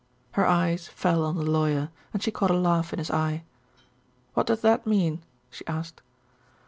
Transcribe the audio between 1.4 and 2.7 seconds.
Lawyer, and she caught a